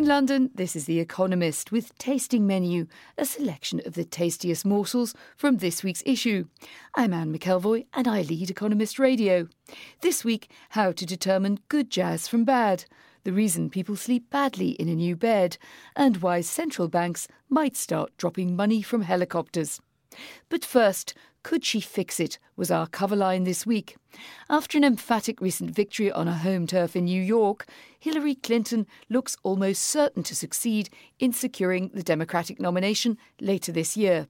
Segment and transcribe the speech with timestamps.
[0.00, 2.86] In London, this is The Economist with Tasting Menu,
[3.18, 6.46] a selection of the tastiest morsels from this week's issue.
[6.94, 9.48] I'm Anne McElvoy and I lead Economist Radio.
[10.00, 12.86] This week, how to determine good jazz from bad,
[13.24, 15.58] the reason people sleep badly in a new bed,
[15.94, 19.82] and why central banks might start dropping money from helicopters.
[20.48, 21.12] But first,
[21.42, 22.38] could she fix it?
[22.56, 23.96] was our cover line this week.
[24.48, 27.66] After an emphatic recent victory on her home turf in New York,
[27.98, 34.28] Hillary Clinton looks almost certain to succeed in securing the Democratic nomination later this year.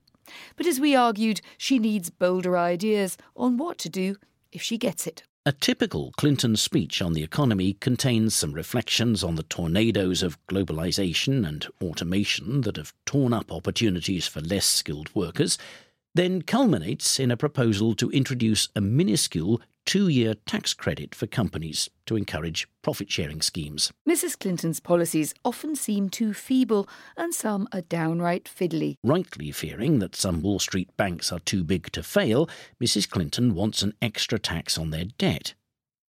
[0.55, 4.15] But as we argued, she needs bolder ideas on what to do
[4.51, 5.23] if she gets it.
[5.43, 11.47] A typical Clinton speech on the economy contains some reflections on the tornadoes of globalization
[11.47, 15.57] and automation that have torn up opportunities for less skilled workers
[16.13, 21.89] then culminates in a proposal to introduce a minuscule two year tax credit for companies
[22.05, 23.91] to encourage profit sharing schemes.
[24.07, 24.37] Mrs.
[24.37, 28.95] Clinton's policies often seem too feeble and some are downright fiddly.
[29.03, 32.49] Rightly fearing that some Wall Street banks are too big to fail,
[32.81, 33.09] Mrs.
[33.09, 35.53] Clinton wants an extra tax on their debt.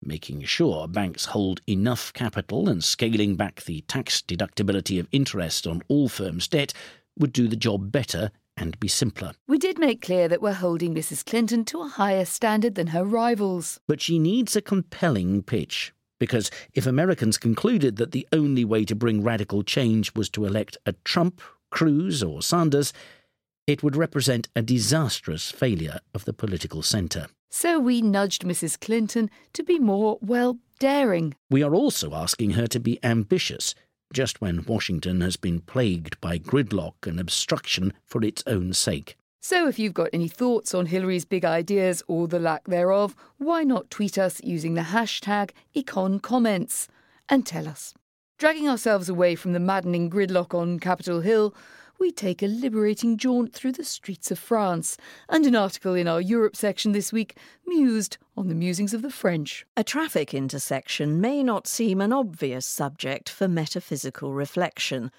[0.01, 5.81] Making sure banks hold enough capital and scaling back the tax deductibility of interest on
[5.87, 6.73] all firms' debt
[7.17, 9.33] would do the job better and be simpler.
[9.47, 11.25] We did make clear that we're holding Mrs.
[11.25, 13.79] Clinton to a higher standard than her rivals.
[13.87, 15.93] But she needs a compelling pitch.
[16.19, 20.77] Because if Americans concluded that the only way to bring radical change was to elect
[20.85, 22.93] a Trump, Cruz, or Sanders,
[23.67, 27.27] it would represent a disastrous failure of the political centre.
[27.49, 28.79] So we nudged Mrs.
[28.79, 31.35] Clinton to be more, well, daring.
[31.49, 33.75] We are also asking her to be ambitious
[34.13, 39.17] just when Washington has been plagued by gridlock and obstruction for its own sake.
[39.41, 43.63] So, if you've got any thoughts on Hillary's big ideas or the lack thereof, why
[43.63, 46.87] not tweet us using the hashtag EconComments
[47.27, 47.93] and tell us.
[48.37, 51.53] Dragging ourselves away from the maddening gridlock on Capitol Hill,
[52.03, 54.97] we take a liberating jaunt through the streets of France,
[55.29, 59.09] and an article in our Europe section this week mused on the musings of the
[59.09, 59.65] French.
[59.77, 65.11] A traffic intersection may not seem an obvious subject for metaphysical reflection.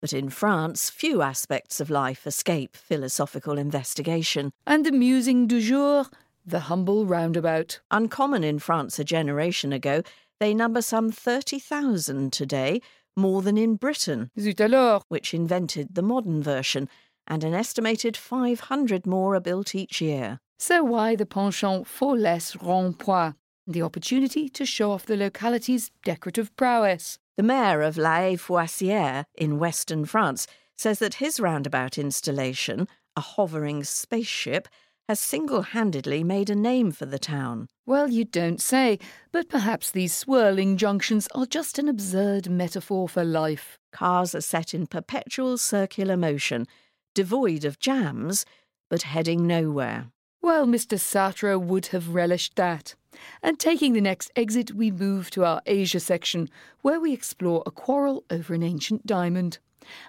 [0.00, 4.52] But in France, few aspects of life escape philosophical investigation.
[4.66, 6.06] And the musing du jour,
[6.46, 7.80] the humble roundabout.
[7.90, 10.02] Uncommon in France a generation ago,
[10.40, 12.80] they number some 30,000 today,
[13.16, 15.02] more than in Britain, Zut alors.
[15.08, 16.88] which invented the modern version,
[17.26, 20.40] and an estimated 500 more are built each year.
[20.58, 23.36] So why the penchant for less rond-point?
[23.66, 27.18] The opportunity to show off the locality's decorative prowess.
[27.36, 30.46] The mayor of La Haye-Fouassière in western France
[30.76, 34.68] says that his roundabout installation, a hovering spaceship,
[35.12, 37.68] has single handedly made a name for the town.
[37.84, 38.98] Well, you don't say,
[39.30, 43.76] but perhaps these swirling junctions are just an absurd metaphor for life.
[43.92, 46.66] Cars are set in perpetual circular motion,
[47.14, 48.46] devoid of jams,
[48.88, 50.06] but heading nowhere.
[50.40, 50.98] Well, Mr.
[50.98, 52.94] Sartre would have relished that.
[53.42, 56.48] And taking the next exit, we move to our Asia section,
[56.80, 59.58] where we explore a quarrel over an ancient diamond.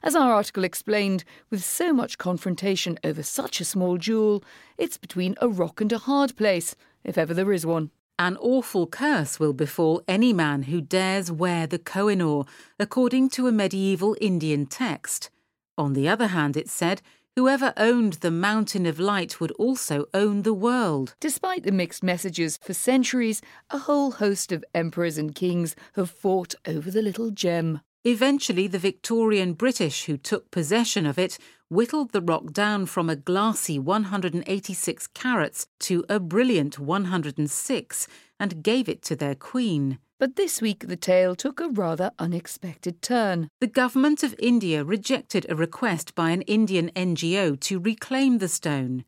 [0.01, 4.43] As our article explained, with so much confrontation over such a small jewel,
[4.77, 7.91] it's between a rock and a hard place, if ever there is one.
[8.19, 12.47] An awful curse will befall any man who dares wear the Kohinoor,
[12.79, 15.31] according to a medieval Indian text.
[15.79, 17.01] On the other hand, it said,
[17.35, 21.15] whoever owned the Mountain of Light would also own the world.
[21.19, 23.41] Despite the mixed messages, for centuries,
[23.71, 27.81] a whole host of emperors and kings have fought over the little gem.
[28.05, 31.37] Eventually, the Victorian British who took possession of it
[31.69, 38.07] whittled the rock down from a glassy 186 carats to a brilliant 106
[38.39, 39.99] and gave it to their queen.
[40.19, 43.47] But this week the tale took a rather unexpected turn.
[43.61, 49.05] The government of India rejected a request by an Indian NGO to reclaim the stone.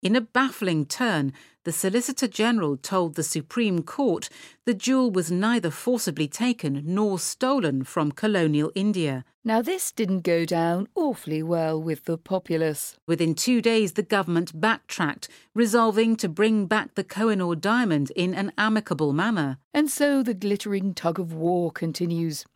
[0.00, 1.32] In a baffling turn,
[1.64, 4.28] the Solicitor General told the Supreme Court
[4.64, 9.24] the jewel was neither forcibly taken nor stolen from colonial India.
[9.44, 12.96] Now, this didn't go down awfully well with the populace.
[13.08, 18.52] Within two days, the government backtracked, resolving to bring back the Kohinoor diamond in an
[18.56, 19.58] amicable manner.
[19.74, 22.46] And so the glittering tug of war continues.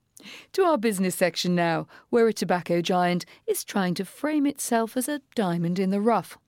[0.52, 5.08] To our business section now, where a tobacco giant is trying to frame itself as
[5.08, 6.38] a diamond in the rough.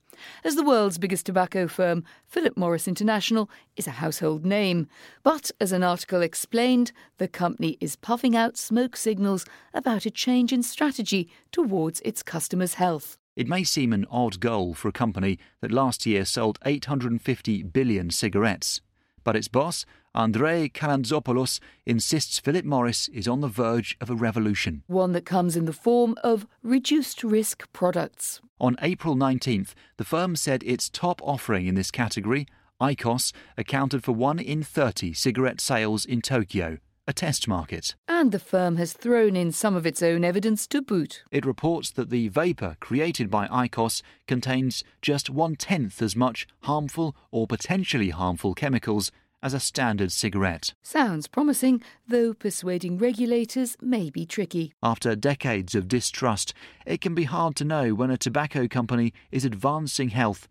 [0.44, 4.88] As the world's biggest tobacco firm, Philip Morris International is a household name.
[5.22, 10.52] But, as an article explained, the company is puffing out smoke signals about a change
[10.52, 13.18] in strategy towards its customers' health.
[13.36, 18.10] It may seem an odd goal for a company that last year sold 850 billion
[18.10, 18.80] cigarettes.
[19.24, 19.84] But its boss,
[20.16, 24.84] Andrei Calantzopoulos insists Philip Morris is on the verge of a revolution.
[24.86, 28.40] One that comes in the form of reduced risk products.
[28.60, 32.46] On April 19th, the firm said its top offering in this category,
[32.80, 36.78] iQOS, accounted for 1 in 30 cigarette sales in Tokyo,
[37.08, 37.96] a test market.
[38.06, 41.24] And the firm has thrown in some of its own evidence to boot.
[41.32, 47.16] It reports that the vapour created by iQOS contains just one tenth as much harmful
[47.32, 49.10] or potentially harmful chemicals
[49.44, 50.72] as a standard cigarette.
[50.82, 54.72] Sounds promising, though persuading regulators may be tricky.
[54.82, 56.54] After decades of distrust,
[56.86, 60.48] it can be hard to know when a tobacco company is advancing health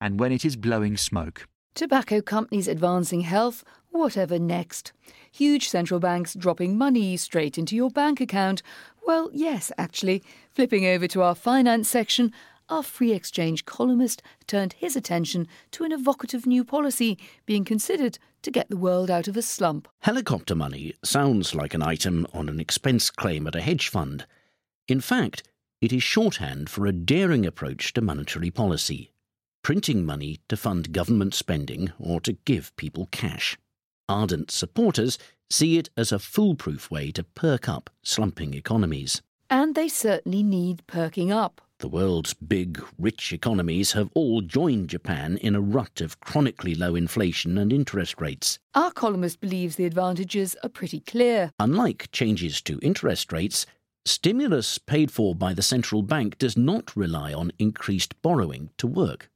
[0.00, 1.48] and when it is blowing smoke.
[1.74, 4.92] Tobacco companies advancing health, whatever next.
[5.32, 8.62] Huge central banks dropping money straight into your bank account.
[9.04, 10.22] Well, yes, actually.
[10.52, 12.32] Flipping over to our finance section,
[12.68, 18.50] our free exchange columnist turned his attention to an evocative new policy being considered to
[18.50, 19.88] get the world out of a slump.
[20.00, 24.26] Helicopter money sounds like an item on an expense claim at a hedge fund.
[24.86, 25.42] In fact,
[25.80, 29.12] it is shorthand for a daring approach to monetary policy
[29.68, 33.58] printing money to fund government spending or to give people cash.
[34.08, 35.18] Ardent supporters
[35.50, 39.20] see it as a foolproof way to perk up slumping economies.
[39.50, 41.60] And they certainly need perking up.
[41.80, 46.96] The world's big, rich economies have all joined Japan in a rut of chronically low
[46.96, 48.58] inflation and interest rates.
[48.74, 51.52] Our columnist believes the advantages are pretty clear.
[51.60, 53.64] Unlike changes to interest rates,
[54.04, 59.30] stimulus paid for by the central bank does not rely on increased borrowing to work.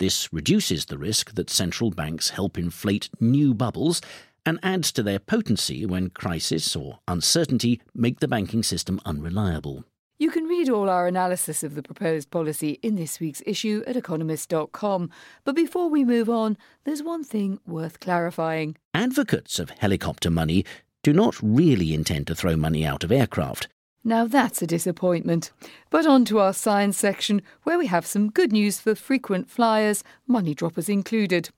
[0.00, 4.02] This reduces the risk that central banks help inflate new bubbles
[4.44, 9.84] and adds to their potency when crisis or uncertainty make the banking system unreliable.
[10.18, 13.96] You can read all our analysis of the proposed policy in this week's issue at
[13.96, 15.10] economist.com.
[15.44, 18.76] But before we move on, there's one thing worth clarifying.
[18.94, 20.64] Advocates of helicopter money
[21.02, 23.68] do not really intend to throw money out of aircraft.
[24.06, 25.50] Now that's a disappointment.
[25.90, 30.04] But on to our science section, where we have some good news for frequent flyers,
[30.28, 31.50] money droppers included.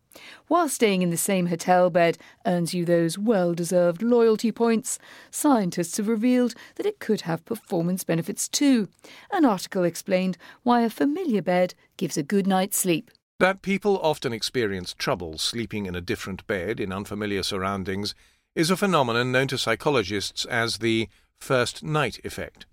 [0.46, 2.16] While staying in the same hotel bed
[2.46, 4.98] earns you those well deserved loyalty points,
[5.30, 8.88] scientists have revealed that it could have performance benefits too.
[9.30, 13.10] An article explained why a familiar bed gives a good night's sleep.
[13.40, 18.14] That people often experience trouble sleeping in a different bed in unfamiliar surroundings
[18.54, 22.66] is a phenomenon known to psychologists as the first night effect.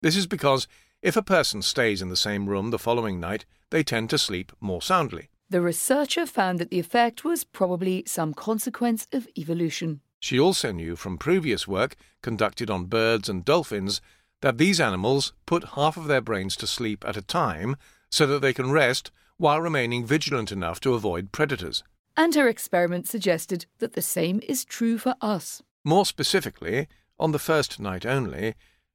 [0.00, 0.66] This is because
[1.02, 4.52] if a person stays in the same room the following night, they tend to sleep
[4.60, 5.28] more soundly.
[5.50, 10.00] The researcher found that the effect was probably some consequence of evolution.
[10.20, 14.00] She also knew from previous work conducted on birds and dolphins
[14.40, 17.76] that these animals put half of their brains to sleep at a time
[18.10, 21.82] so that they can rest while remaining vigilant enough to avoid predators.
[22.16, 25.62] And her experiment suggested that the same is true for us.
[25.84, 26.86] More specifically,
[27.22, 28.54] on the first night only,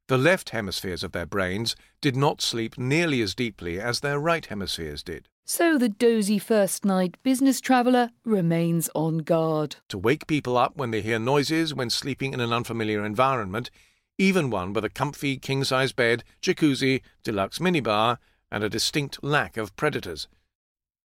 [0.10, 4.46] the left hemispheres of their brains did not sleep nearly as deeply as their right
[4.46, 5.30] hemispheres did.
[5.46, 9.78] So the dozy first night business traveller remains on guard.
[9.88, 13.72] To wake people up when they hear noises when sleeping in an unfamiliar environment,
[14.18, 18.18] even one with a comfy king size bed, jacuzzi, deluxe minibar,
[18.52, 20.28] and a distinct lack of predators.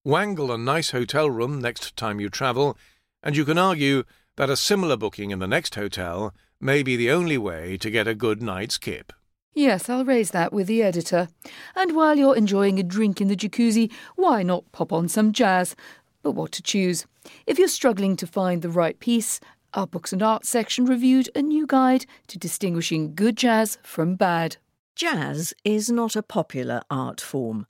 [0.05, 2.77] Wangle a nice hotel room next time you travel,
[3.23, 4.03] and you can argue
[4.37, 8.07] that a similar booking in the next hotel may be the only way to get
[8.07, 9.13] a good night's kip.
[9.55, 11.29] Yes, I'll raise that with the editor.
[11.75, 15.77] And while you're enjoying a drink in the jacuzzi, why not pop on some jazz?
[16.23, 17.05] But what to choose?
[17.47, 19.41] If you're struggling to find the right piece,
[19.75, 24.57] our Books and Arts section reviewed a new guide to distinguishing good jazz from bad.
[24.95, 27.67] Jazz is not a popular art form.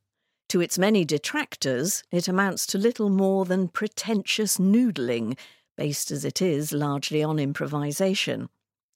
[0.51, 5.39] To its many detractors, it amounts to little more than pretentious noodling,
[5.77, 8.51] based as it is largely on improvisation.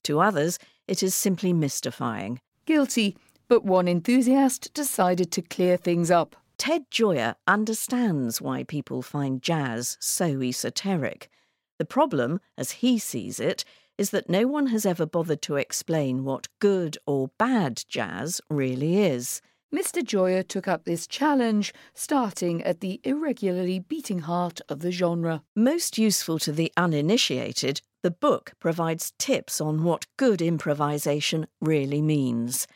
[0.07, 2.39] To others, it is simply mystifying.
[2.65, 3.17] Guilty,
[3.49, 6.33] but one enthusiast decided to clear things up.
[6.57, 11.29] Ted Gioia understands why people find jazz so esoteric.
[11.77, 13.65] The problem, as he sees it,
[13.97, 19.01] is that no one has ever bothered to explain what good or bad jazz really
[19.01, 19.41] is.
[19.75, 20.01] Mr.
[20.01, 25.43] Joyer took up this challenge, starting at the irregularly beating heart of the genre.
[25.53, 32.67] Most useful to the uninitiated, the book provides tips on what good improvisation really means.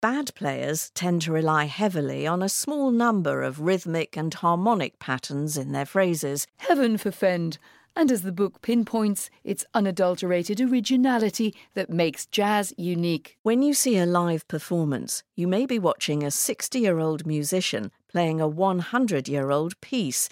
[0.00, 5.56] Bad players tend to rely heavily on a small number of rhythmic and harmonic patterns
[5.56, 6.46] in their phrases.
[6.58, 7.58] Heaven forfend!
[7.96, 13.38] And as the book pinpoints, it's unadulterated originality that makes jazz unique.
[13.44, 17.92] When you see a live performance, you may be watching a 60 year old musician
[18.08, 20.28] playing a 100 year old piece.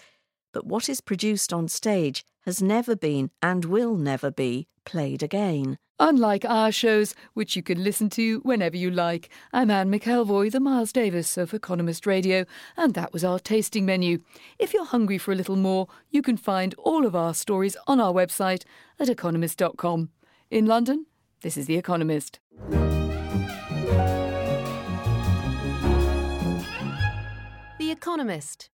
[0.51, 5.77] But what is produced on stage has never been and will never be played again.
[5.99, 9.29] Unlike our shows, which you can listen to whenever you like.
[9.53, 12.45] I'm Anne McElvoy, the Miles Davis of Economist Radio,
[12.75, 14.19] and that was our tasting menu.
[14.59, 17.99] If you're hungry for a little more, you can find all of our stories on
[17.99, 18.65] our website
[18.99, 20.09] at economist.com.
[20.49, 21.05] In London,
[21.41, 22.39] this is The Economist.
[27.79, 28.69] The Economist.